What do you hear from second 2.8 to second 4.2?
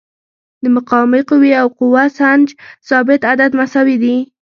ثابت عدد مساوي دي.